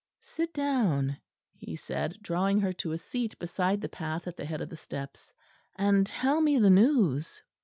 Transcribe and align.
"Sit 0.23 0.51
down," 0.51 1.15
he 1.59 1.75
said, 1.75 2.17
drawing 2.23 2.59
her 2.61 2.73
to 2.73 2.91
a 2.91 2.97
seat 2.97 3.37
beside 3.37 3.81
the 3.81 3.87
path 3.87 4.25
at 4.25 4.35
the 4.35 4.45
head 4.45 4.59
of 4.59 4.69
the 4.69 4.75
steps: 4.75 5.31
"and 5.75 6.07
tell 6.07 6.41
me 6.41 6.57
the 6.57 6.71
news." 6.71 7.43